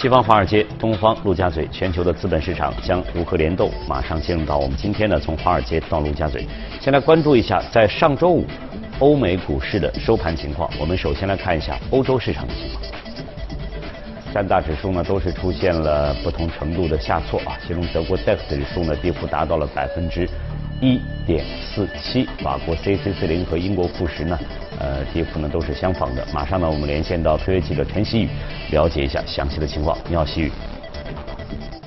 [0.00, 3.68] 西方华尔街、东方陆家嘴，全球的资本市场将如何联动？
[3.88, 6.46] 马上进入到我们今天呢，从华尔街到陆家嘴，
[6.80, 8.46] 先来关注一下在上周五
[9.00, 10.70] 欧美股市的收盘情况。
[10.78, 12.80] 我们首先来看一下欧洲市场的情况，
[14.32, 20.30] 三大指数呢都是出现了不同程度的下挫啊，其中德国 DAX 指数呢跌幅达到了百分之
[20.80, 21.44] 一点
[21.74, 24.38] 四七，法国 c c 四零和英国富时呢。
[24.78, 26.26] 呃，跌幅呢都是相仿的。
[26.32, 28.28] 马上呢，我们连线到特约记者陈希宇，
[28.70, 29.98] 了解一下详细的情况。
[30.08, 30.52] 你好，希宇。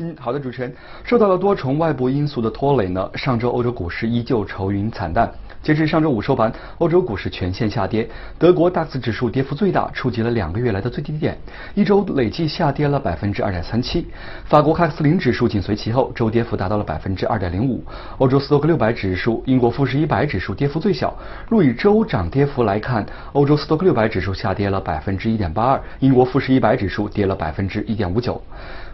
[0.02, 0.74] 嗯，好的，主持人。
[1.04, 5.32] 受到了多重外部因素的拖累呢，上周欧洲股市依旧愁云惨淡。
[5.62, 11.38] 截至上周五收盘，欧洲股市全线下跌，德国 DAX 指数跌幅最大，触及了两个月来的最低点，
[11.76, 14.08] 一周累计下跌了百分之二点三七。
[14.46, 17.84] 法国卡斯林指数紧随其后，周跌幅达到了百分之二点零五。
[18.18, 21.16] 欧洲斯托克六百指数、英国富时一百指数跌幅最小。
[21.48, 28.42] 若以周涨跌幅来看，欧洲斯托克六百指数下跌了百分之一点八二，英国富时一百指数跌了百分之一点五九。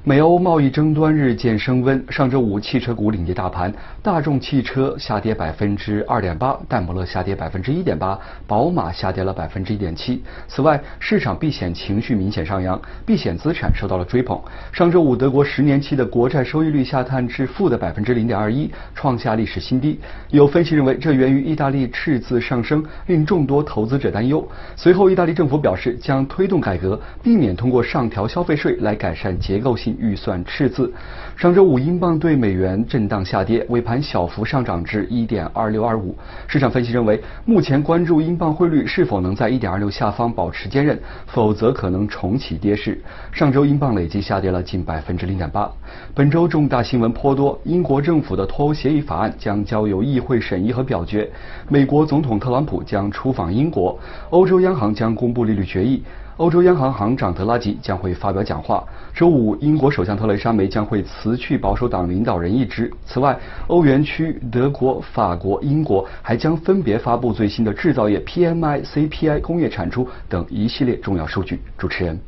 [0.03, 10.23] 美欧贸易争端日渐升温，上周五汽车股领跌大盘，大众汽车下跌百分之二点八，戴姆勒下跌百分之一点八，宝马下跌了百分之一点七。
[10.48, 14.39] 此外，市场避险情绪明显上扬，避险资产受到了追捧。
[14.72, 20.00] 上周五，德国十年期的国债收益率下探至负的百分之零点二一，创下历史新低。
[20.30, 24.48] 有分析认为，这源于意大利赤字上升，令众多投资者担忧。
[24.78, 29.97] 随后，意大利政府表示将推动改革，避免通过上调消费税来改善结构性。
[30.00, 30.92] 预算赤字。
[31.36, 36.16] 上周五，英镑对美元震荡下跌，尾盘小幅上涨至一点二六二五。
[36.48, 43.00] 市场分析认为，目前关注英镑汇率是否能在一点二六下方保持坚韧，否则可能重启跌势。
[43.31, 45.72] 上周英镑累计下跌了近百分之零点八。
[46.14, 51.30] 本周重大新闻颇多，英国政府的脱欧协议法案将交由议会审议和表决。
[51.70, 53.98] 美国总统特朗普将出访英国，
[54.32, 56.04] 欧洲央行将公布利率决议。
[56.37, 58.83] 欧洲央行行长德拉吉将会发表讲话。
[59.11, 62.93] 周五，英国首相特蕾莎梅将会辞去保守党领导人一职。
[63.08, 71.59] 此外，欧元区、德国、法国、英国还将分别发布最新的制造业 PMI、CPI、工业产出等一系列重要数据。
[71.76, 72.20] 主持人，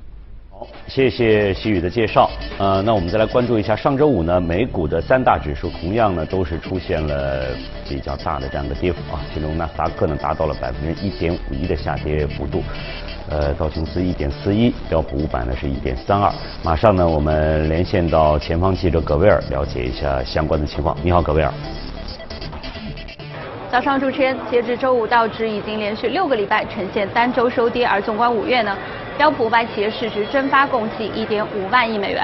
[0.87, 2.29] 谢谢西宇的介绍。
[2.57, 7.45] 呃，那我们再来关注一下上周五呢，美股的三大指数同样呢都是出现了
[7.87, 12.63] 比较大的这样的跌幅啊，其中纳斯达克呢达到了百分之一点五一的下跌幅度。
[13.29, 16.33] 呃，道琼斯一点四一，标普五百呢是一点三二。
[16.63, 20.97] 马上呢，我们连线到前方记者葛威尔，了解一下相关的情况。
[21.03, 21.53] 你好，葛威尔。
[23.71, 28.75] 早上，主持人，截至周五，道指已经连续六个礼拜呈现单周收跌，而纵观五月呢，
[29.19, 32.23] 标普五百企业市值蒸发共计一点五万亿美元。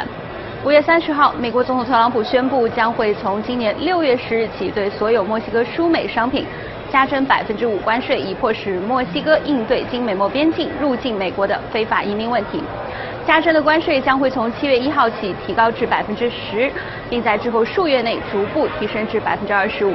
[0.64, 6.46] 五月三十号，美国总统特朗普宣布将会从今年六月十日起对所有墨西哥输美商品。
[6.90, 12.64] 加征百分之五关税，以迫使墨西哥应对经美墨边境入境美国的非法移民问题。
[13.28, 16.72] 加征的关税将会从七月一号起提高至百分之十，
[17.10, 19.94] 并在之后数月内逐步提升至百分之二十五。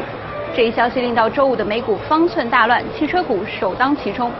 [0.54, 4.30] 这一消息令到周五的美股方寸大乱，汽车股首当其冲。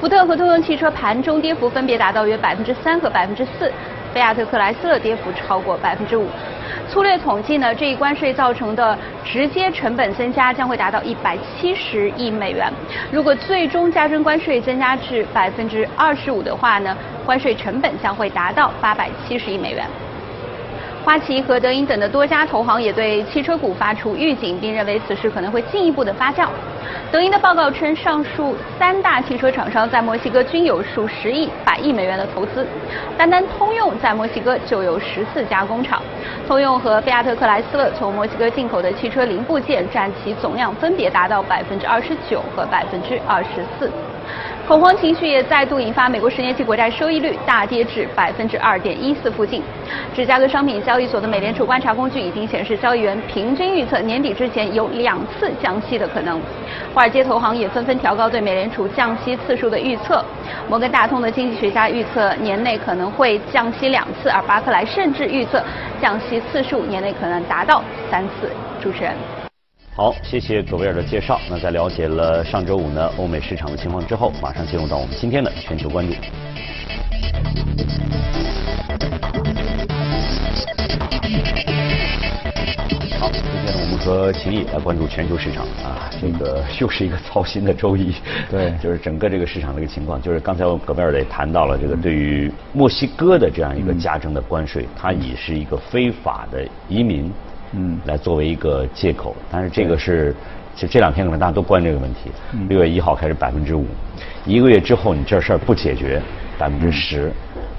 [0.00, 3.72] 福特和通用汽车盘中跌幅分别达到约百分之三和百分之四，
[4.12, 6.26] 菲亚特克莱斯勒跌幅超过百分之五。
[6.88, 12.70] 粗略统计呢，这一关税造成的直接成本增加将会达到一百七十亿美元。
[13.10, 16.94] 如果最终加征关税增加至百分之二十五的话呢，
[17.24, 19.86] 关税成本将会达到八百七十亿美元。
[21.04, 26.46] 花旗和德银等的多家投行也对汽车股发出预警，并认为此事可能会进一步的发酵。
[27.10, 32.64] 德银的报告称，上述三大汽车厂商在墨西哥均有数十亿、百亿美元的投资，
[33.18, 36.00] 单单通用在墨西哥就有十四家工厂。
[36.46, 43.90] 通用和菲亚特克莱斯勒从墨西哥进口的汽车零部件占其总量分别达到百分之二十九和百分之二十四。
[44.66, 49.60] 恐慌情绪也再度引发美国十年期国债收益率大跌至百分之二点一四附近。
[50.14, 56.40] 芝加哥商品交易所的美联储观察工具已经显示，交易员平均预测年底之前有两次降息的可能。
[56.94, 60.24] 华尔街投行也纷纷调高对美联储降息次数的预测。
[60.68, 65.62] 摩根大通的经济学家预测年内可能会降息两次，而巴克莱甚至预测
[66.00, 68.50] 降息次数年内可能达到三次。
[68.80, 69.41] 主持人。
[69.94, 71.38] 好，谢谢葛威尔的介绍。
[71.50, 76.14] 那在了解了上周五呢欧美市场的情况之后，马上进入到我们今天的全球关注。
[83.20, 88.14] 好，今天呢我们和秦毅来关注全球市场啊，这个 又是一个操心的周一。
[88.50, 97.30] 对， 就是整个这个市场的一个情况，就是刚才我们葛威尔也谈到了这个对于墨西哥的这样一个加征的关税，它已是一个非法的移民。
[97.72, 100.34] 嗯，来作为一个借口，但是这个是，
[100.76, 102.30] 就这两天可能大家都关这个问题。
[102.68, 103.86] 六月一号开始百分之五，
[104.44, 106.20] 一个月之后你这事儿不解决，
[106.58, 107.32] 百分之十，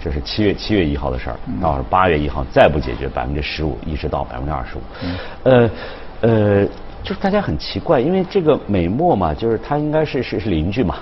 [0.03, 4.81] 这是七月七月一号的事儿，到是八月一号再不解决百分之十五，一直到百分之二十五。
[5.43, 5.69] 呃
[6.21, 6.65] 呃，
[7.03, 10.95] 就是大家很奇怪，因为这个美墨嘛，就是它应该是是是邻居嘛，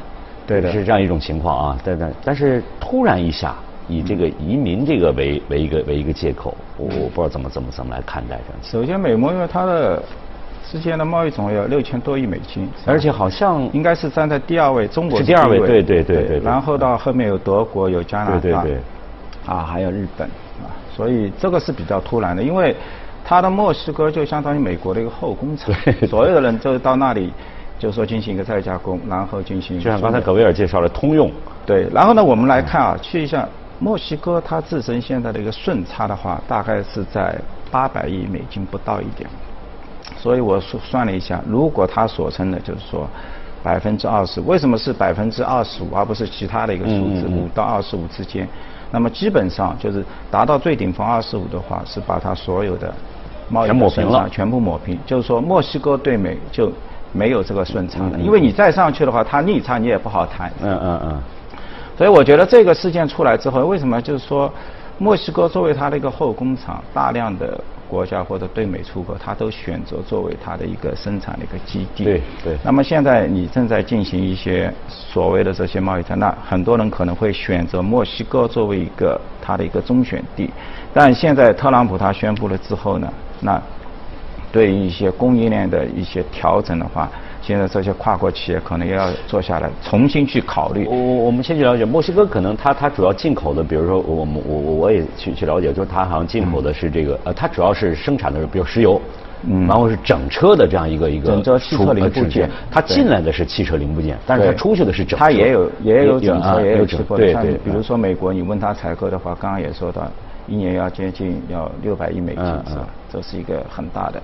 [0.45, 1.77] 对的是这样一种情况啊。
[1.83, 3.55] 但但但是突然一下
[3.87, 8.69] 以这个移民这个为为一个为一个借口，我我不知道怎么怎么怎么来看待这。
[8.79, 10.01] 首先，美墨因为它的
[10.69, 18.77] 之间的贸易总额有六千多亿美金，而且好像应该是站在第二位，中国是第二位对对对对对然后到后面有德国，有加拿大，对对对。
[19.47, 20.27] 啊，还有日本
[20.61, 22.75] 啊，所以这个是比较突然的，因为
[23.25, 27.33] 它的墨西哥就相当于美国的一个后工厂对，所有的人就到那里，
[27.79, 31.31] 就说进行一个再加工，然后进行就像刚才输葛维尔介绍了通用，
[31.65, 33.49] 对，然后呢，我们来看啊，去一下
[33.83, 37.35] 墨西哥，它自身现在的一个顺差的话，大概是在
[37.71, 39.27] 八百亿美金不到一点。
[40.15, 43.09] 所以我算算了一下，如果它所称的就是说
[43.63, 48.47] 百分之二十，为什么是百分之二十五，而不是其他的一个数字五到二十五之间？
[48.91, 52.93] 那么基本上就是达到最顶峰二十五的话，是把它所有的
[53.49, 56.71] 贸易顺差全部抹平，就是说墨西哥对美就
[57.11, 60.51] 没有这个顺差了，因为你再上去的话，它逆差你也不好谈。
[60.61, 61.21] 嗯嗯嗯，
[62.01, 64.51] 所以我觉得这个事件出来之后，为什么就是说，
[64.97, 72.03] 墨西哥作为它的一个后工厂，大量的国家或者对美出口，它都选择作为它的一个生产的一个基地。
[72.03, 80.49] 对对那么现在你正在进行一些所谓的这些贸易战，那很多人可能会选择墨西哥作为一个它的一个中选地，
[80.91, 83.61] 但现在特朗普他宣布了之后呢，那
[84.51, 87.07] 对于一些供应链的一些调整的话，
[87.41, 90.85] 现在这些跨国企业可能也要坐下来重新去考虑。
[90.87, 99.01] 我我我们先去了解墨西哥，可能它它主要进口的，比如说我们我我我也去去了解，就是它好像进口的是这个呃，它主要是生产的是比如石油。
[99.43, 105.25] 嗯然后是整车的这样一个一个整车汽车零部件它进来的是汽车零部件，但是它出去的是整车。
[105.25, 110.03] 它也有也有整啊车，也有整汽货像对对，比如说美国，你问他采购的话，刚刚也说到，
[110.47, 112.87] 一年要接近要六百亿美金，嗯是吧嗯？
[113.11, 114.21] 这是一个很大的。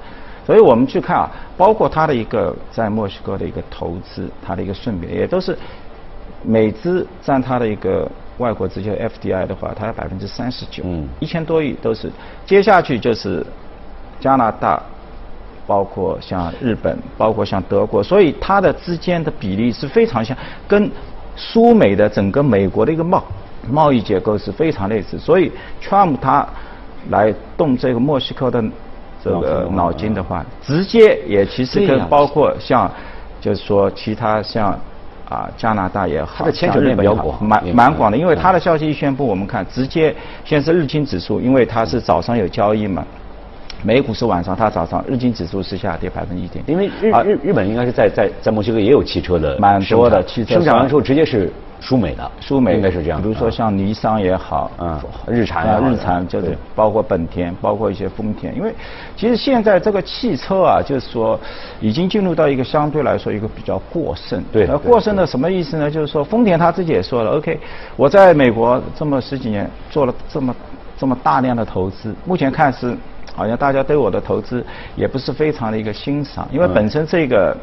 [0.48, 5.58] 所以我们去看啊，包括它的一个在墨西哥的一个投资，它的一个顺比，也都是
[6.42, 12.10] 美资占它的一个外国直接 FDI 的话，它有百分之三十九，嗯一千多亿都是。
[12.46, 13.46] 接下去就是
[14.22, 14.82] 加拿大，
[15.68, 20.90] 包括像日本，包括像德国，所以它的之间的比例是非常像，跟
[21.36, 23.22] 苏美的整个美国的一个贸
[23.70, 25.20] 贸易结构是非常类似。
[25.20, 25.52] 所以
[25.84, 26.48] Trump 他
[27.10, 28.64] 来动这个墨西哥的
[29.27, 32.89] 这个脑筋的话，直接也其实跟包括像
[33.39, 34.77] 就是说其他像
[35.29, 40.15] 啊加拿大也好，它的牵扯面比较广蛮蛮广的，因为嗯他的消息一宣布，我们看直接
[40.45, 43.06] 先是日经指数，因为它是早上有交易嘛。
[43.83, 52.75] 美股是晚上，它早上日经指数是下跌百分之一点，因为日啊日日本应该是在在在墨西哥也有汽车的蛮多的汽车生产完之后直接是输美的，苏美。
[52.75, 53.21] 应该是这样。
[53.21, 55.00] 比如说啊像尼桑也好，嗯。
[55.27, 58.74] 日产啊日产就是包括本田，包括一些丰田，因为
[59.15, 61.39] 其实现在这个汽车啊，就是说
[61.79, 64.39] 已经进入到一个相对来说一个比较过剩。
[64.39, 65.89] 呃对那过剩的什么意思呢？
[65.89, 67.59] 就是说丰田他自己也说了，OK，
[67.95, 70.55] 我在美国这么十几年做了这么
[70.98, 72.96] 这么大量的投资，目前看是
[73.36, 74.65] 好像大家对我的投资
[74.96, 76.74] 也不是非常的一个欣赏，因为嗯。
[76.74, 77.55] 本身这个。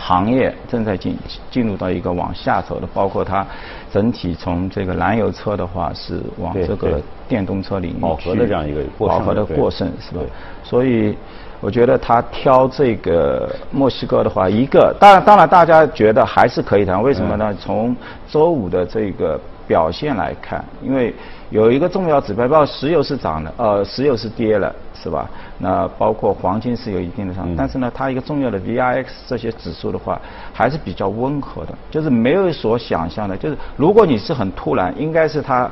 [0.00, 1.16] 行业正在进
[1.50, 3.46] 进入到一个往下走的，包括它
[3.92, 10.26] 整体从这个燃油车的话是往这个电动车领域饱和去的这样一个过剩饱和的对过剩是吧对？
[10.64, 11.16] 所以
[11.60, 17.56] 我觉得他挑这个墨西哥的话，一个当然当然大家觉得还是可以谈，为什么嗯呢？
[17.60, 17.94] 从
[18.26, 19.38] 周五的这个
[19.68, 21.14] 表现来看，因为
[21.50, 25.28] 有一个重要指标，包括石油是涨的，呃，石油是跌了，是吧？
[25.58, 30.20] 那包括黄金是有一定的上，嗯但是呢，它一个重要的 VIX 这些指数的话，
[30.52, 35.70] 还是比较温和的，就是没有所想象的，就是如果你是很突然，应该是它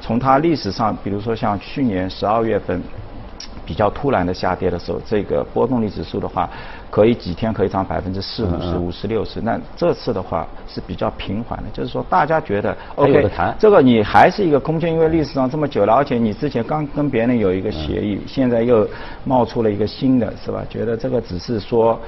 [0.00, 2.82] 从它历史上，比如说像去年十二月份。
[3.66, 6.48] 比较突然的下跌的时候，这个波动率指数的话，
[6.88, 9.40] 可以几天可以涨百分之四、五十、嗯五十、六十。
[9.40, 18.88] 那这次的话是比较平缓的，就是说大家觉得 OK，这个你还是一个空间，因为历史上这么久了，而且你之前刚跟别人有一个协议，现在又
[19.24, 20.62] 冒出了一个新的，是吧？
[20.70, 21.98] 觉得这个只是说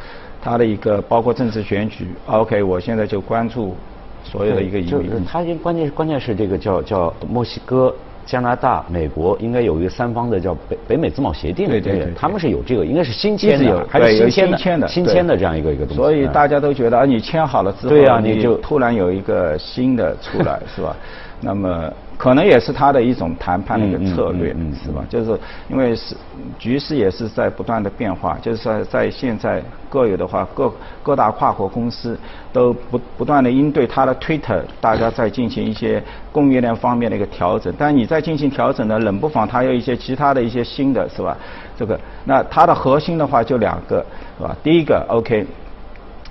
[0.40, 3.74] 它的一个包括政治选举，OK，我现在就关注
[4.22, 5.24] 所有的一个移就是民。
[5.24, 7.92] 它关键关键是这个叫叫墨西哥。
[8.28, 14.86] 加拿大、美国应该有一个三方的叫北北美自贸协定，对对他们是有这个，应该是新签的有，还有新签的？
[14.86, 16.02] 新签的这样一个一个东西。
[16.02, 20.94] 嗯所以大家都觉得，啊，你签好了之后，对啊你就突然有一个新的出来， 是吧？
[21.40, 24.48] 那么可能也是他的一种谈判的一个策略，
[24.84, 25.04] 是吧？
[25.08, 26.16] 就是因为是
[26.58, 30.70] 局势也是在不断的变化，就是说在现在各有的话，各
[31.00, 32.18] 各大跨国公司
[32.52, 37.72] 都不不断的应对它的 Twitter，大家在进行一些供应链方面的一个调整。
[37.78, 41.36] 但你在进行调整呢，冷不防它有一些其他的一些新的是吧？
[41.78, 44.04] 这个那它的核心的话就两个
[44.36, 44.56] 是吧？
[44.60, 45.46] 第一个 OK。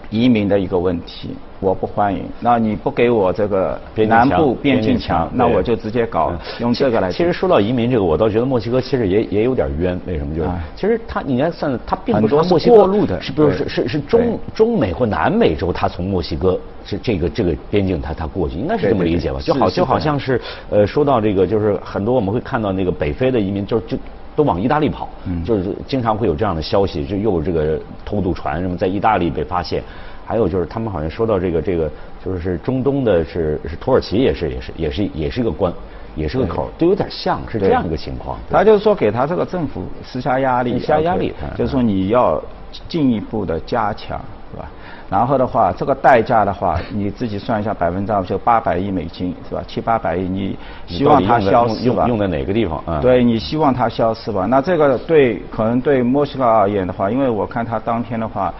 [0.10, 2.24] 移民的一个问题，我不欢迎。
[2.40, 7.12] 那你不给我这个南部边境墙，那我就直接搞用这个来。
[7.12, 10.00] 其实说到移民这个，我倒觉得墨西哥其实也也有点冤。
[10.08, 10.36] 为什么？
[10.36, 19.40] 就是其实他应该算他并不是墨西哥过路的，是不是是是是中中美或南美洲，他从墨西哥是这个这个边境他他过去，应该是这么理解吧？
[19.42, 23.98] 就好就好像是呃说到这个，就是很多我们会看到那个北非的移民，就就。
[24.38, 25.10] 都往意大利跑，
[25.44, 29.82] 就是经常会有这样的消息，就又有这个偷渡船什么在意大利被发现，
[30.24, 31.91] 还有就是他们好像说到这个这个
[32.24, 35.74] 就是中东的是是土耳其也是也是也是也是一个关，
[36.15, 38.38] 也是个口，都有点像是这样一个情况。
[38.48, 42.39] 他就是说给他这个政府施加压力，施加压力，就是说你要
[42.88, 44.70] 进一步的加强，是吧？
[45.10, 49.64] 然后的话，这个代价的话，你自己算一下，百分之二就八百亿美金，是吧？
[49.66, 52.06] 七八百亿，你希望它消失吧？
[52.08, 52.84] 用在哪个地方？
[52.86, 53.00] 啊？
[53.00, 54.46] 对你希望它消失吧？
[54.48, 58.54] 那这个对可能对墨西哥而言的话，因为我看它当天的话，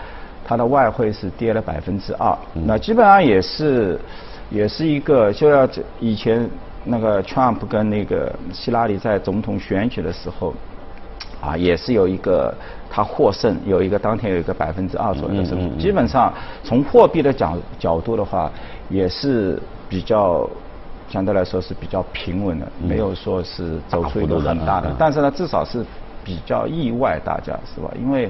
[0.46, 4.00] 它的外汇是跌了百分之二，那基本上也是
[4.50, 5.68] 也是一个就要
[6.00, 6.50] 以前
[6.86, 10.54] 那个 Trump 跟那个希拉里在总统选举的时候。
[11.48, 12.54] 啊，也是有一个
[12.90, 15.74] 它获胜，有一个当天有一个百分之二左右的升幅。
[15.80, 18.52] 基本上从货币的角角度的话，
[18.90, 20.46] 也是比较
[21.10, 24.94] 相对来说是比较平稳的，没有说是走出一个很大的。
[25.00, 25.86] 但是呢，至少是
[26.26, 27.90] 比较意外，大家是吧？
[27.98, 28.30] 因为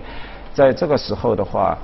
[0.54, 1.76] 在这个时候的话，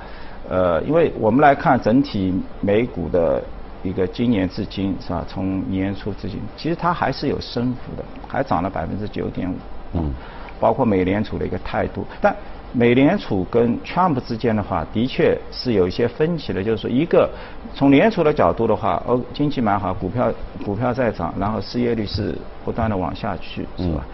[0.48, 3.42] 呃，因为我们来看整体美股的
[3.82, 5.24] 一个今年至今是吧？
[5.26, 9.56] 从年初至今，其实它还是有升幅的，还涨了百分之九点五。
[9.94, 10.14] 嗯。
[10.60, 12.34] 包括美联储的一个态度，但
[12.72, 16.62] 美联储跟 Trump 之间的话，的确是有一些分歧的。
[16.62, 17.30] 就是说，一个
[17.72, 20.32] 从联储的角度的话，哦，经济蛮好，股票
[20.64, 24.04] 股票在涨，然后失业率是不断的往下去，是吧？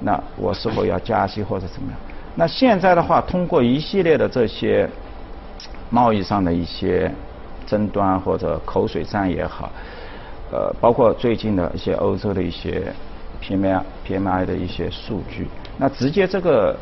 [0.00, 1.98] 那我是否要加息或者怎么样？
[2.36, 4.88] 那现在的话，通过一系列的这些
[5.90, 7.10] 贸易上的一些
[7.66, 9.72] 争端或者口水战也好，
[10.52, 12.92] 呃，包括最近的一些欧洲的一些
[13.42, 15.48] PMI PMI 的一些数据。
[15.78, 16.74] 那直接这个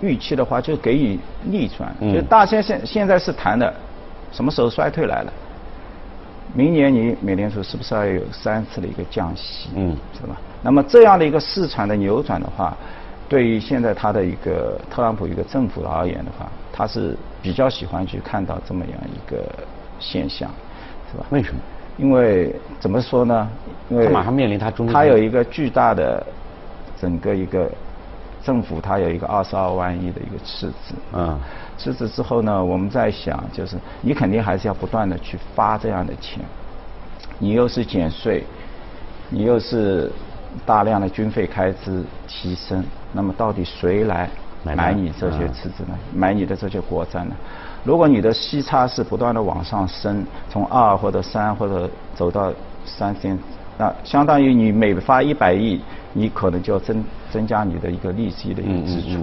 [0.00, 1.92] 预期的话，就给予逆转。
[2.12, 3.72] 就大家现现在是谈的，
[4.32, 5.32] 什么时候衰退来了？
[6.54, 9.68] 明年你美联储是不是要有三次的一个降息？
[9.74, 10.36] 嗯，是吧？
[10.62, 12.76] 那么这样的一个市场的扭转的话，
[13.28, 19.44] 对于现在他的一个特朗普一个政府而言的话，他是比较喜欢去看到这么样一个
[19.98, 20.48] 现象，
[21.10, 21.26] 是吧？
[21.30, 21.60] 为什么？
[21.98, 23.48] 因为怎么说呢？
[23.90, 26.24] 因为他马上面临他中他有一个巨大的
[27.00, 27.68] 整个一个。
[28.46, 31.36] 政府它有一个二十二万亿的一个赤字，嗯，
[31.76, 36.38] 赤字之后呢，我们在想，就是你肯定还是要不断的去发这样的钱，
[37.40, 38.44] 你又是减税，
[39.30, 40.12] 你又是
[40.64, 44.30] 大量的军费开支提升，那么到底谁来
[44.62, 45.98] 买你这些赤字呢？
[46.14, 47.34] 买你的这些国债呢？
[47.82, 52.52] 如果你的息差是不断的往上升，从二或者三或者走到
[52.84, 53.36] 三千，
[53.76, 55.80] 那相当于你每发一百亿。
[56.18, 59.20] 你可能就要增增加你的一个利息的一个支出，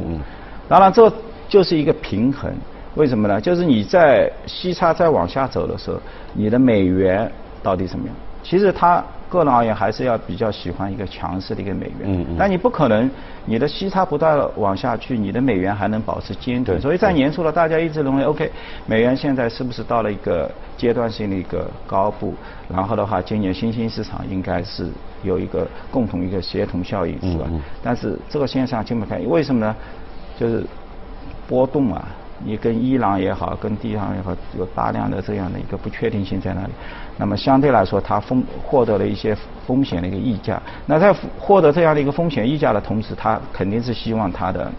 [0.70, 1.12] 当然这
[1.50, 2.54] 就是一个平衡。
[2.94, 3.42] 为什么呢？
[3.42, 6.00] 就是你在息差再往下走的时候，
[6.34, 7.30] 你的美元
[7.64, 8.16] 到底怎么样？
[8.44, 12.24] 其实他个人而言还是要比较喜欢一个强势的一个美元。
[12.38, 13.10] 但你不可能
[13.46, 16.80] 你的息差不断往下去，你的美元还能保持坚挺。
[16.80, 18.52] 所以在年初了，大家一直认为 OK，
[18.86, 22.36] 美元现在是不是到了一个阶段性的一个高部？
[22.70, 24.88] 然后的话，今年新兴市场应该是。
[25.24, 27.48] 有一个共同一个协同效应是吧？
[27.82, 29.76] 但是这个现象经不开，为什么呢？
[30.38, 30.64] 就是
[31.48, 32.08] 波动啊，
[32.44, 36.74] 你跟伊朗也好，跟地方也好，有大量的这样的一个不确定性在那里。
[37.18, 39.36] 那么相对来说，它风获得了一些
[39.68, 40.62] 风险的一个溢价。
[40.86, 44.72] 那在获得这样的一个风险溢价的同时，它肯定是希望它的。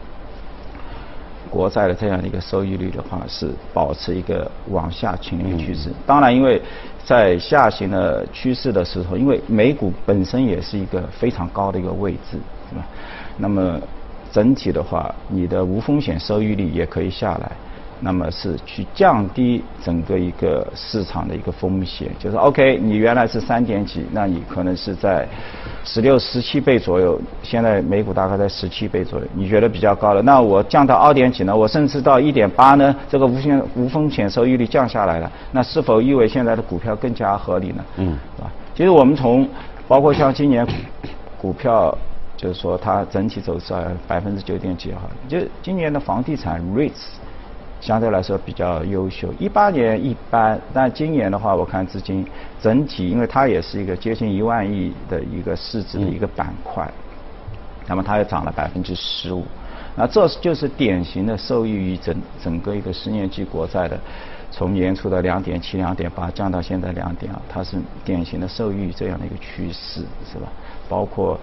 [1.55, 5.89] 国债的这样的一个收益率的话，是保持一个往下行的趋势。
[6.05, 6.61] 当然，因为
[7.05, 12.37] 在下行的趋势的时候，因为美股本身也是一个非常高的一个位置，
[12.69, 12.85] 是吧？
[13.39, 13.81] 那么
[14.33, 17.53] 整体的话，你的无风险收益率也可以下来。
[18.05, 25.27] 那么是去降低整个一个市场的一个风险，就是 OK，你原来是三点几，那你可能是在
[25.85, 31.57] 十六、十七倍左右，现在美股大概在十七倍左右，你觉得比较高了，那我降到二点几呢？
[31.57, 32.95] 我甚至到一点八呢？
[33.09, 37.83] 这个无险无风险收益率降下来了，那是否意味现在的股票更加合理呢？
[37.97, 38.53] 嗯，是吧？
[38.77, 39.49] 其实我们从
[39.89, 40.67] 包括像今年
[41.41, 41.97] 股票。
[42.37, 45.03] 就是说，它整体走势啊，百分之九点几哈。
[45.29, 47.05] 就今年的房地产 REITs
[47.85, 52.27] 相对来说比较优秀，一八年一般，但今年的话，我看资金
[52.59, 56.91] 整体，因为它也是一个接近一万亿的一个市值的一个板块，
[57.87, 59.45] 那么它也涨了百分之十五。
[59.95, 64.01] 那这就是典型的受益于整整个一个十年期国债的，
[64.51, 70.01] 从年初的两点七、两点八降到现在两点二，它是典型的受益于这样的一个趋势，
[70.33, 70.49] 是吧？
[70.89, 71.39] 包括。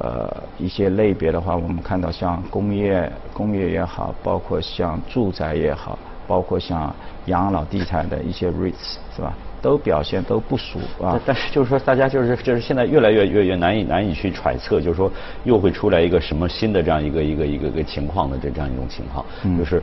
[0.00, 6.94] 呃，一些类别的话，我们看到像工业、工业也好，包括像住宅也好，包括像
[7.26, 11.20] 养老地产的一些 REITs 是吧，都表现都不俗啊。
[11.26, 15.10] 但是就是说，大家就是就是现在越来越越越难以难以去揣测，就是说
[15.42, 19.24] 又会出来一个什么新的这样一个一个一个个情况的这这样一种情况，
[19.58, 19.82] 就是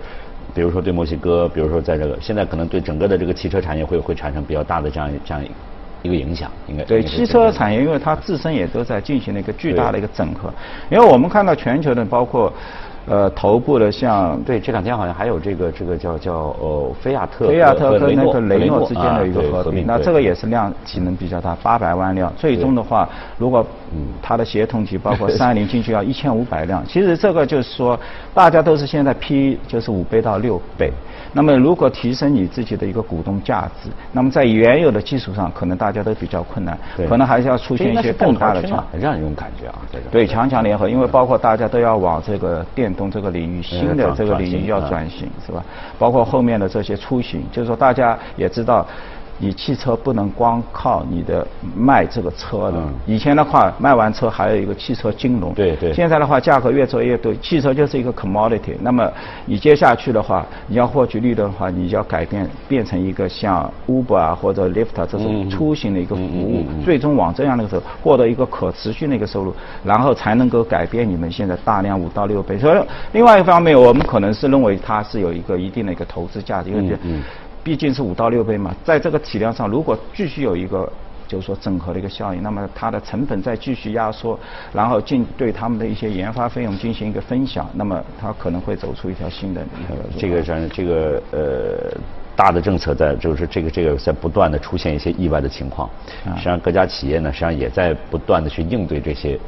[0.54, 5.44] 比如说对墨西哥，比如说在这个现在可能对整个的这个汽车产业会会产生比较大的这样这样。
[6.06, 10.54] 一个影响应该对汽车产业，因为它自身也都在进行了一个巨大的一个整合。
[10.90, 12.54] 因为我们看到全球的包括。
[13.08, 22.34] 呃，头部的像对这两天好像还有这个这个叫叫呃菲亚特菲亚特跟那个雷诺之间的一个合并，那这个也是量体能比较大，八百万辆。
[22.36, 23.08] 最终的话，
[23.38, 23.64] 如果
[24.24, 28.00] 它的协同体包括三菱进去要 一千五百辆，其实这个就是说，
[28.34, 30.92] 大家都是现在 P 就是五倍到六倍。
[31.32, 36.76] 那么如果提升你自己的一个股东价值，那么在原有的基础上，可能大家都比较困难，
[37.08, 42.95] 可能还是要出现一些更大的强，这样一种感觉啊，这个对强强联合，因为包括大家都要往这个电。
[42.96, 45.64] 动这个领域，新的这个领域要转型，是吧？
[46.00, 48.88] 包括后面的这些出行，就是说大家也知道。
[49.38, 55.94] 你汽车不能光靠你的卖这个车的，以前的话卖完车还有一个汽车金融，对对。
[55.94, 58.76] 现在的话价格越做越多，汽车就是一个 commodity。
[58.80, 59.12] 那么
[59.46, 72.58] 你接下去的话，你要获取利润的话，你就要改变变成一个像 Uber 啊或者 Lyft 这种出行的一个服务，最终往这样的时候获得一个可持续的一个收入，然后才能够改变你们现在大量五到六倍。
[72.58, 72.80] 所以
[73.12, 76.98] 另外一方面，我们可能是认为它是有一个一定的一个投资价值，因为。
[77.66, 80.88] 毕竟是五到六倍嘛，在这个体量上，如果继续有一个
[81.28, 84.40] 就是说整合的一个效应，那么它的成本再继续压缩，
[84.72, 89.66] 然后进对他们的一些研发费用进行一个分享，那么它可能会走出一条新的
[90.16, 92.00] 这个这这个呃
[92.36, 95.90] 大的政策在就是这个这个在不断的出现一些意外的情况，
[96.24, 99.40] 实际上各家企业呢实际上也在不断的去应对这些。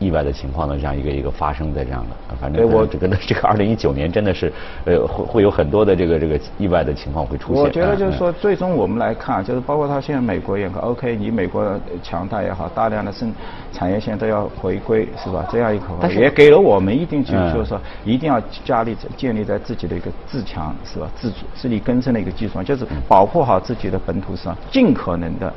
[0.00, 4.50] 意外的情况的这样一个一个发生在这样的，反正我觉得这个二零一九年真的是，
[4.86, 7.62] 呃，会会有很多的这个这个意外的情况会出现。
[7.62, 13.30] 我觉得就是说，最终我们来看，就是包括他现在美国也好，OK，你美国强大也好，大量的生
[13.74, 15.46] 产业线都要回归，是吧？
[15.52, 21.06] 这样一口，也给了我们一定就就是说，一定要加力建立在自己的一个自强，是吧？
[21.14, 25.52] 自主自力更生的一个基础上，就是保护好自己的本土市场，尽可能的，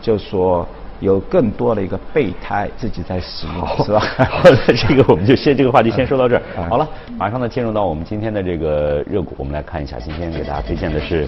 [0.00, 0.64] 就是说。
[1.00, 4.00] 有更多的一个备胎自己在使用，是吧？
[4.30, 6.42] 好的这个我们就先这个话题先说到这儿。
[6.68, 11.26] 好了，马上呢进入到我们今天的这个热股，我们来看一下今天给大家推荐的是。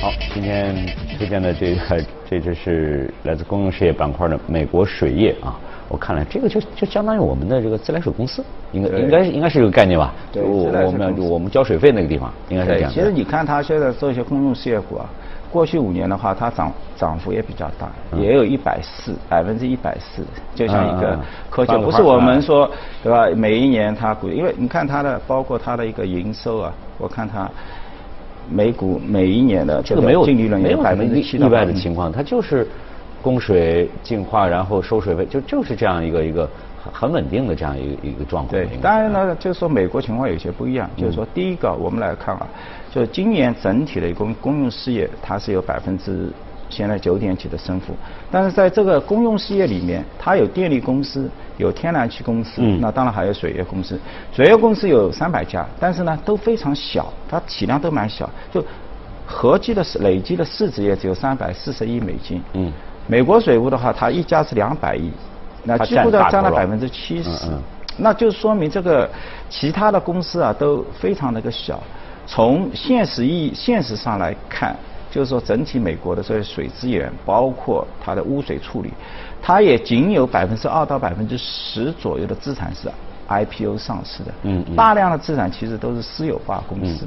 [0.00, 0.74] 好，今天
[1.18, 5.60] 推荐的这个这就是来自公用事业板块的美国水业啊。
[5.92, 10.10] 我看了这个就就相当于我们的这个自来水公司，应该应该应该是这个概念吧？
[10.32, 12.90] 对，我们我们交水费那个地方应该是这样。
[12.90, 15.04] 其实你看它现在做一些公用事业股啊，
[15.50, 20.22] 过去五年的话，它涨涨幅也比较大，也有一百四百分之一百四，
[20.54, 21.18] 就像一个
[21.50, 22.70] 科技，不是我们说
[23.02, 23.28] 对吧？
[23.36, 27.46] 每一年它股，因为你看它的包括它的一个营收啊，我看它
[28.50, 32.66] 每股每一年的这个没有净利润有百分之七意外的情况，它就是。
[33.22, 36.48] 供水净化，然后收水费，就就是这样一个一个
[36.82, 38.50] 很很稳定的这样一个一个状况。
[38.50, 40.90] 对，当然呢，就是说美国情况有些不一样。
[40.96, 42.46] 就是说，第一个我们来看啊，
[42.90, 46.28] 就是今年整体的公公用事业它是有百分之
[46.68, 47.94] 现在九点几的升幅，
[48.30, 53.98] 但是在这个公用事业里面，它有电力公司，有天然气公司，那当然还有水业公司。
[54.32, 58.64] 水业公司有三百家，但是呢都非常小，它体量都蛮小，就
[59.26, 62.42] 合计的累计的市值也只有三百四十亿美金。
[62.54, 62.72] 嗯。
[63.06, 65.10] 美国水务的话，它一家是两百亿，
[65.64, 67.30] 那几乎都占了百分之七十，
[67.96, 69.08] 那就说明这个
[69.50, 71.82] 其他的公司啊都非常那个小。
[72.24, 74.74] 从现实意义、现实上来看，
[75.10, 78.92] 就是说整体美国的这些水资源，包括它的污水处理，
[79.42, 82.88] 它也仅有百分之二到百分之十左右的资产是
[83.28, 84.76] IPO 上市的，嗯嗯。
[84.76, 87.04] 大量的资产其实都是私有化公司，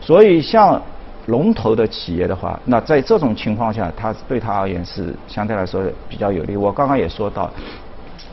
[0.00, 0.80] 所以像
[1.28, 6.56] 龙头的企业的话，那在这种情况下，它对它而言是相对来说比较有利。
[6.56, 7.50] 我刚刚也说到，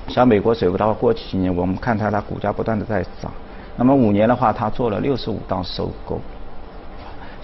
[0.08, 3.32] 像美国水务的话，过去几年我们看它它股价不断的在涨，
[3.76, 6.20] 那么五年的话，它做了六十五档收购。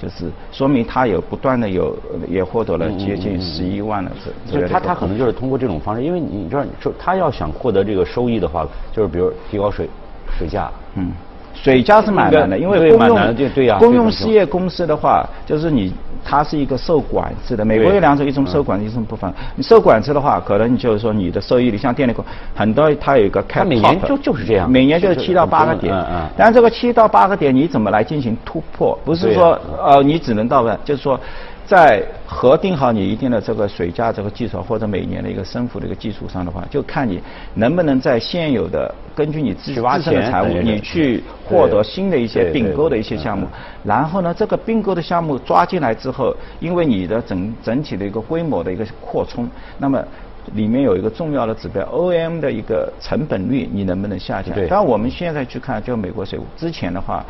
[0.02, 1.96] 就是说明它有不断的有
[2.28, 4.10] 也获得了接近十一万的
[4.50, 9.88] 这，就他他可能就是通过这种方式，因为你知道，说他要想获得这个收益的话，就是比如提高水
[10.40, 11.12] 水价，嗯，
[11.54, 19.34] 水价是蛮难的，因为公用对对呀公用事业公司的话，就是你它是一个受管制的，美国有两种，一种受管制，一种不放。
[19.56, 22.24] 你受管制的话，可能就是说你的收益率，像电力股，
[22.56, 25.94] 很多它有一个 cap，它每年就就是这样每年就是七到八个点。
[25.94, 28.98] 嗯嗯但这个七到八个点你怎么来进行突破？
[29.06, 31.20] 不是说呃你只能到的，就是说。
[31.72, 37.18] 在核定好你一定的这个水价这个基础或者每年的一个升幅的一个基础上的话，就看你
[37.54, 50.04] 能不能在现有的根据你自去挖自身的财务，你去获得新的一些并购的一些项目嗯，然后呢，这个并购的项目抓进来之后，因为你的整整体的一个规模的一个扩充，那么
[50.54, 54.68] 里面有一个重要的指标 OM 的一个成本率，你能不能下降对？
[54.68, 57.26] 但我们现在去看，就美国水务之前的话，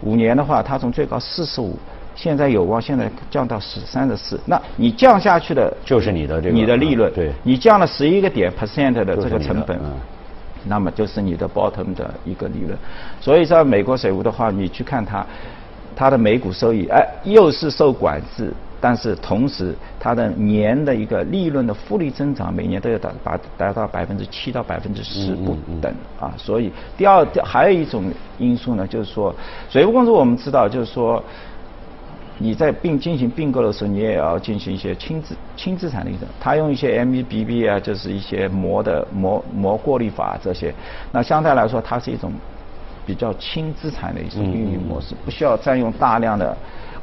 [0.00, 1.78] 五年的话，它从最高四十五。
[2.14, 9.92] 现在有望现在降到十三十四，那你降下去的就是你的这个你的利润，嗯对你降了十一个点 percent 的这个成本，嗯
[10.64, 12.78] 那么就是你的 bottom 的一个利润。
[13.20, 15.26] 所以在美国水务的话，你去看它，
[15.96, 26.32] 它的每股收益，哎，又是受管制，但是同时它的年的一个利润的复利增长，每年都要达达达到百分之七到百分之十不等啊。
[26.36, 28.04] 所以第二还有一种
[28.38, 29.34] 因素呢，就是说
[29.68, 31.24] 水务公司我们知道就是说。
[32.42, 40.74] 你在并进行并购的时候，你也要进行一些轻资轻资产的一种，它用一些 MEBB 啊，就是一些模的模模过滤法这些，
[41.12, 42.32] 那相对来说，它是一种
[43.06, 46.56] 比较轻资产的一种运营模式，不需要占用大量的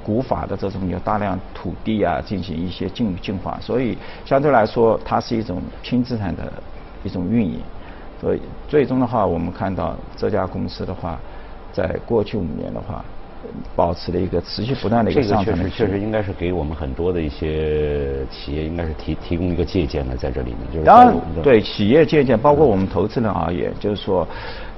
[0.04, 6.52] 古法的这种有大量土地啊进行一些净净化，所以相对来说，它是一种轻资产的
[7.04, 7.60] 一种运营。
[8.20, 11.18] 所以最终的话，我们看到这家公司的话，
[11.72, 13.06] 在过去五年的话，
[13.76, 24.28] 保持了一个持续不断的一个这个确上涨的趋势实确实应该是给我们很多的一些企业应该是提提供一个借鉴的，在这里面就是当然对企业借鉴，包括我们投资人而言，就是说，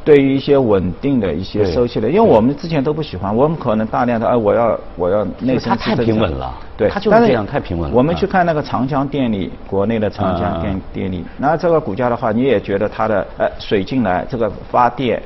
[0.04, 1.72] 对于一些稳定的一些对。
[1.72, 8.18] 收息的，因为我们之前都不喜欢，我们可能大量的，哎，我要我要内生它太平稳了对，它就是这样太平稳了我们嗯。
[8.18, 15.22] 去看那个长江电力，国内的长江电电力，那这个股价的话，你也觉得它的哎水进来，这个发电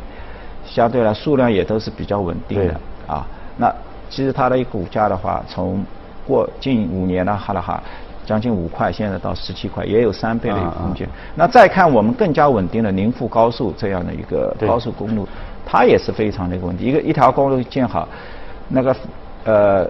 [0.65, 2.73] 相对来数量也都是比较稳定的
[3.07, 3.25] 啊。
[3.57, 3.73] 那
[4.09, 5.83] 其实它的股价的话，从
[6.27, 7.81] 过近五年呢，哈了哈，
[8.25, 11.07] 将近五块，现在到十七块，也有三倍的一个空间。
[11.35, 15.27] 那再看我们更加稳定的宁富高速这样的一个高速公路，
[15.65, 16.85] 它也是非常的一个问题。
[16.85, 18.07] 一个一条公路建好，
[18.69, 18.95] 那个
[19.43, 19.87] 呃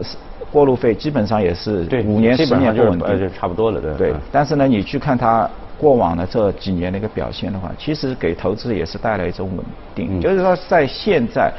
[0.52, 10.20] 过路费基本上也是对五年十年不稳定，就差不多了对对嗯，但是呢，你去看它过往的这几年的一个表现的话，其实给投资也是带来一种稳定。
[10.20, 11.52] 嗯就是说，在现在、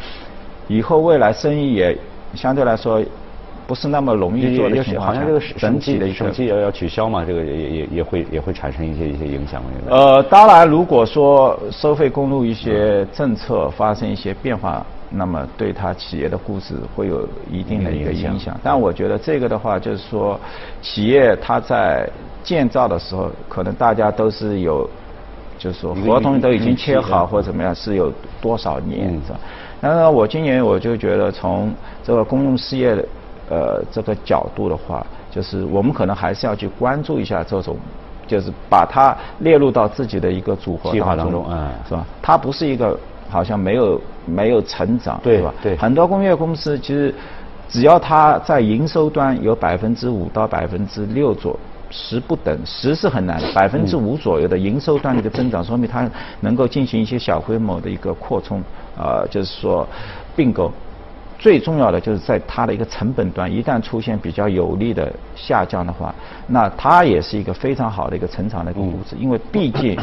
[0.69, 1.97] 以后、未来生意也
[2.35, 3.03] 相对来说
[3.67, 9.61] 不是那么容易做的情况下，好像这个整体的一个审计要要取消嘛，这个也也也也会也会产生一些一些影响。
[9.89, 18.57] 呃，当然，如果说收费公路一些政策发生一些变化，那么对它企业的估值会有一定的一个影响。
[18.63, 20.39] 但我觉得这个的话，就是说，
[20.81, 22.09] 企业它在
[22.45, 24.89] 建造的时候，可能大家都是有，
[25.59, 29.41] 就是说合同都已经签好或者怎么样，是有多少年嗯是吧？
[29.87, 31.73] 然后呢，我今年我就觉得从
[32.03, 33.09] 这个公用事业的
[33.49, 37.77] 呃这个角度的话，就是我们可能还是要去关注一下这种，
[38.27, 42.05] 就是把它列入到自己的一个组合计划当当中嗯是吧？
[42.21, 45.55] 它不是一个好像没有没有成长，对吧？
[45.63, 47.15] 对很多工业公司其实
[47.69, 51.57] 只要它在营收端有百分之五到百分之六左。
[51.91, 56.09] 十不等，十是很难的，百分之五左右的营收端的一个增长，说明它
[56.41, 58.63] 能够进行一些小规模的一个扩充，
[58.97, 59.87] 呃，就是说
[60.35, 60.73] 并购。
[61.39, 66.15] 最重要的就是在它的一个成本端，一旦出现比较有利的下降的话，
[66.47, 69.97] 那它也是一个非常好的一个成长的一个估值，因为毕竟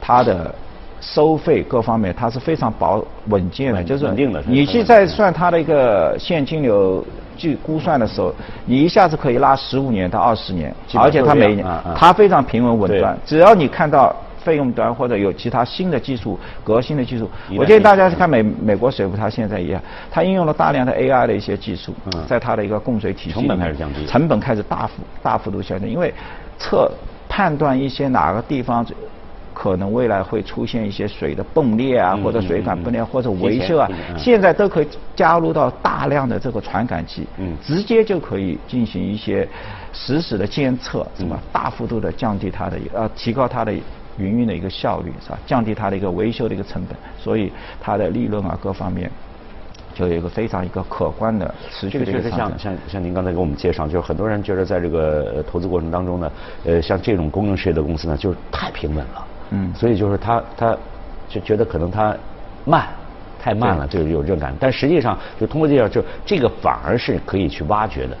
[0.00, 0.54] 它的
[1.00, 7.04] 收费各方面它是非常保稳健的，就是稳定的你去再算它的一个现金流
[7.36, 8.34] 据估算的时候，
[8.66, 11.94] 你一下子可以拉十五年到二十年，而且它每年啊啊。
[11.96, 17.30] 它非常平稳稳赚，只要你看到费用端或者有其他新的技术、革新的技术。
[17.56, 21.94] 我建议大家去看美美国水务，它现在一样，它应用了大量的 AI 的一些技术，
[22.26, 24.92] 在它的一个供水体系成本开始降低，成本开始大幅
[25.22, 26.12] 大幅度下降，因为
[26.58, 26.90] 测
[27.28, 28.84] 判断一些哪个地方。
[29.54, 33.88] 可能未来会出现一些水的崩裂啊，或者水管崩裂或者维修啊，
[34.18, 37.26] 现在都可以加入到大量的这个传感器，
[37.62, 39.48] 直接就可以进行一些
[39.92, 41.40] 实时的监测，是吧？
[41.52, 43.80] 大幅度的降低它的呃，提高它的营
[44.18, 45.38] 运的一个效率，是吧？
[45.46, 49.10] 降低它的一个维修的一个成本，所以它的利润啊各方面
[49.94, 56.32] 就有一个非常一个可观的持续的一个像像像您刚才给我们介绍，就是很多人觉得在这个投资过程当中呢，
[56.64, 59.24] 呃，像这种公用事业的公司呢，就是太平稳了。
[59.54, 60.76] 嗯，所以就是他，他
[61.28, 62.14] 就觉得可能他
[62.64, 62.88] 慢，
[63.40, 64.52] 太慢了，就有这种感。
[64.58, 68.16] 但实际上，就通过这样，就这个反而是可以去挖掘的。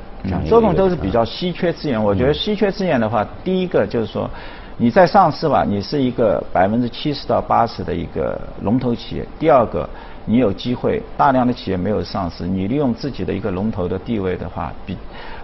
[0.48, 2.02] 这种都是比较稀缺资源。
[2.02, 4.30] 我觉得稀缺资源的话，第一个就是说，
[4.78, 9.26] 你在上市吧，你是一个百分之七十到八十的一个龙头企业。
[9.38, 9.88] 第二个，
[10.24, 14.96] 你有机会，大量的企业没有上市，你利用自己的一个龙头的地位的话，比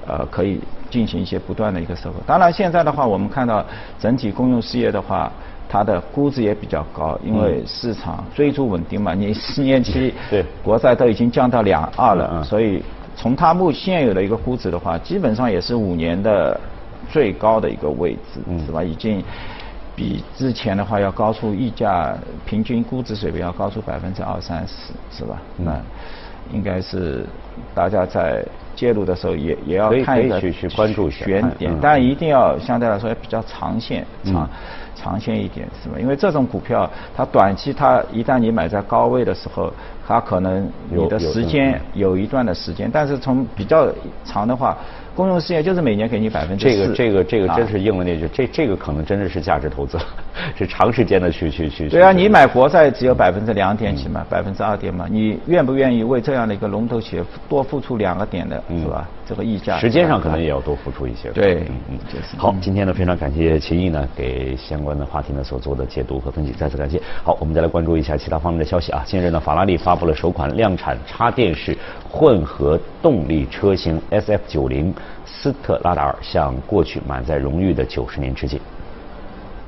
[0.07, 2.17] 呃可以进行一些不断的一个收购。
[2.27, 3.63] 当然，现在的话，我们看到
[3.99, 5.31] 整体公用事业的话。
[5.71, 10.13] 它的估值也比较高，因为市场追逐稳定嘛，你十年期
[10.65, 12.83] 国债都已经降到两二了，所以
[13.15, 16.59] 从它目现有的一个估值的话，基本上也是五年的
[17.09, 18.83] 最高的一个位置，是吧？
[18.83, 19.23] 已经
[19.95, 25.41] 比之前的话要高出溢价平均估值水平要高出百分之二三十，是吧？
[25.57, 25.81] 那
[26.53, 27.25] 应该是
[27.75, 28.45] 大家在
[28.81, 34.49] 介入的时候也也要看一个去去关注选点，但一定要相对来说也比较长线长。
[34.97, 35.99] 长线一点是吧？
[35.99, 39.73] 因为这种股票，它短期它一旦你买在高位的时候，
[40.07, 43.89] 它可能你的时间有一段的时间，但是从比较
[44.25, 44.77] 长的话。
[45.15, 49.99] 公用事业就是每年给你百分之这个这个这个真是应了那句，这这个可能真的是价值投资，
[50.57, 51.89] 是长时间的去去去。
[51.89, 59.09] 对啊，你买国债只有百分之两点几嘛，百分之二点嘛，你愿不愿意为这样的一个龙头企业多付出两个点的，是吧？
[59.27, 59.79] 这个溢价。
[59.79, 61.31] 时间上可能也要多付出一些。
[61.31, 61.99] 对，嗯嗯。
[62.37, 67.01] 好，今天呢非常感谢秦毅呢给相关的话题呢所做的解读和分析，再次感谢。
[67.23, 69.03] 好，我们再来关注一下其他方面的消息啊。
[69.07, 71.77] 近日呢，法拉利发布了首款量产插电式
[72.09, 74.93] 混合动力车型 SF 九零。
[75.25, 78.61] 斯特拉达尔向过去满载荣誉的九十年致敬。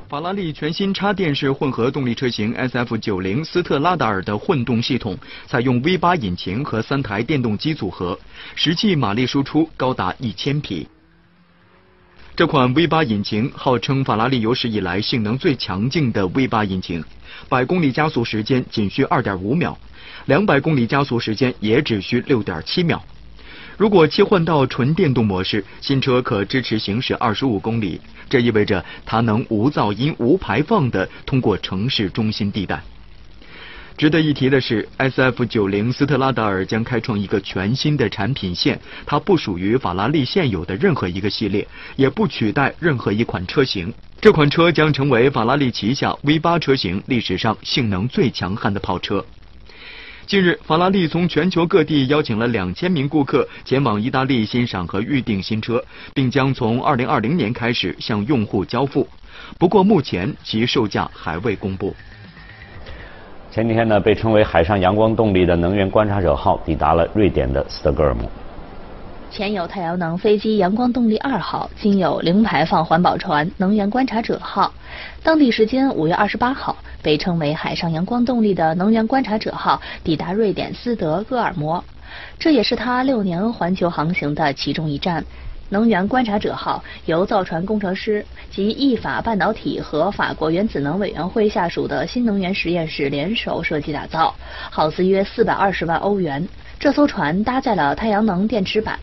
[0.09, 5.17] 法拉利全新插电式混合动力车型 SF90 斯特拉达尔的混动系统，
[5.47, 8.19] 采用 V8 引擎和三台电动机组合，
[8.53, 10.87] 实际马力输出高达一千匹。
[12.35, 17.03] 这款 V8 引擎号称法拉利有史以来性能最强劲的 V8 引擎，
[17.49, 19.75] 百公里加速时间仅需二点五秒，
[20.25, 23.03] 两百公里加速时间也只需六点七秒。
[23.77, 32.81] 如果切换到纯电动模式，新车可支持行驶二十五公里，这意味着它能无噪音、无排放的通过城市中心地带。
[33.95, 43.93] 值得一提的是，SF90 斯特拉达尔将开创一个全新的产品线，它不属于法拉利现有的任何一个系列，也不取代任何一款车型。
[44.19, 49.23] 这款车将成为法拉利旗下 V8 车型历史上性能最强悍的跑车。
[50.25, 55.83] 近日，法拉利从全球各地邀请了两千名顾客前往意大利欣赏和预定新车，
[56.13, 59.07] 并将从二零二零年开始向用户交付。
[59.59, 61.93] 不过，目前其售价还未公布。
[63.51, 68.23] 前几天呢，被称为“海上阳光动力”的能源观察者号抵达了瑞典的斯德哥尔摩。
[69.33, 74.71] 前有太阳能飞机“阳光动力二号”，今有零排放环保船“能源观察者号”。
[75.23, 81.83] 当地时间五月二十八号，被称为“海上阳光动力”的能源观察者号抵达瑞典斯德哥尔摩，
[82.37, 85.25] 这也是他六年环球航行的其中一站。
[85.69, 94.35] 能源观察者号由造船工程师及意法半导体和法国原子能委员会下属的新能源实验室联手设计打造，
[94.69, 96.47] 耗资约四百二十万欧元。
[96.79, 98.99] 这艘船搭载了太阳能电池板。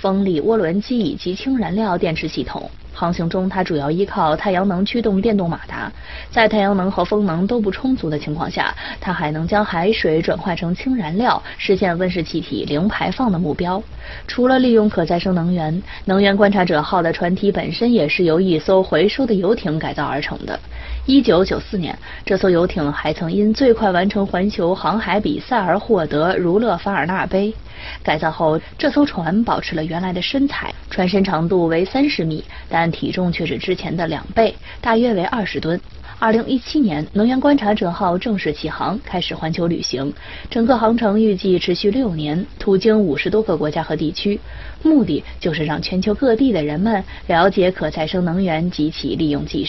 [0.00, 2.70] 风力涡轮机以及氢燃料电池系统。
[3.00, 5.90] 航行中，它主要依靠太阳能驱动电动马达。
[6.30, 13.82] 在太阳能和风能都不充足的情况下，它还能将海水转化成氢燃料，实现温室气体零排放的目标。
[14.26, 20.60] 除了利用可再生能源，能源观察者号的船体本身也是由一艘回收的游艇改造而成的。
[21.06, 27.54] 一九九四年，这艘游艇还曾因最快完成环球航海比赛而获得儒勒凡尔纳杯。
[28.02, 35.80] 改造后，这艘船保持了原来的身材，船身长度为三十米，但体重却是之前的两倍，大约为二十吨。
[36.18, 40.12] 二零一七年，能源观察者号正式起航，开始环球旅行。
[40.50, 44.38] 整个航程预计持续六年，途经五十多个国家和地区，
[44.82, 49.68] 目的就是让全球各地的人们了解可再生能源及其利用技术。